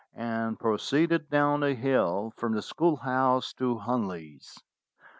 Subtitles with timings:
[0.15, 4.57] and proceeded down the hill from the schoolhouse to Hunley's.